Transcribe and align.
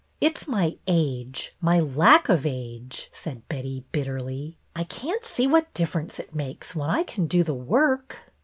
"It 0.29 0.35
's 0.35 0.47
my 0.47 0.75
age, 0.87 1.53
my 1.61 1.79
lack 1.79 2.27
of 2.27 2.43
age," 2.43 3.07
said 3.13 3.47
Betty, 3.47 3.83
bitterly." 3.91 4.57
I 4.75 4.83
can't 4.83 5.23
see 5.23 5.45
what 5.45 5.71
difference 5.75 6.17
it 6.19 6.33
makes 6.33 6.73
when 6.75 6.89
I 6.89 7.03
can 7.03 7.27
do 7.27 7.43
the 7.43 7.53
work." 7.53 8.33